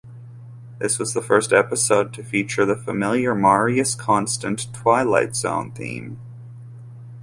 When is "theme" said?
5.73-6.19